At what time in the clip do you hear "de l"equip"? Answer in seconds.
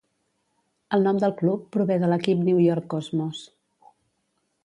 2.03-2.41